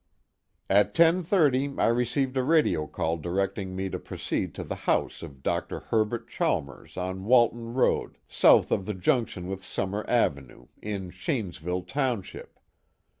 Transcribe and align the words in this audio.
"At 0.67 0.95
10:36 0.95 1.79
I 1.79 1.85
received 1.85 2.35
a 2.35 2.41
radio 2.41 2.87
call 2.87 3.17
directing 3.17 3.75
me 3.75 3.87
to 3.91 3.99
proceed 3.99 4.55
to 4.55 4.63
the 4.63 4.73
house 4.89 5.21
of 5.21 5.43
Dr. 5.43 5.79
Herbert 5.81 6.27
Chalmers 6.27 6.97
on 6.97 7.25
Walton 7.25 7.75
Road 7.75 8.17
south 8.27 8.71
of 8.71 8.87
the 8.87 8.95
junction 8.95 9.45
with 9.45 9.63
Summer 9.63 10.03
Avenue, 10.09 10.65
in 10.81 11.11
Shanesville 11.11 11.83
township. 11.85 12.59